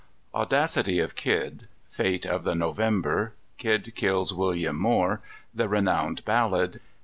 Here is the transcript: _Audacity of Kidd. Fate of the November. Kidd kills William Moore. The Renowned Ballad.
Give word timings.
_Audacity 0.39 0.97
of 0.97 1.13
Kidd. 1.15 1.67
Fate 1.87 2.25
of 2.25 2.43
the 2.43 2.55
November. 2.55 3.33
Kidd 3.59 3.93
kills 3.93 4.33
William 4.33 4.75
Moore. 4.79 5.21
The 5.53 5.69
Renowned 5.69 6.25
Ballad. 6.25 6.79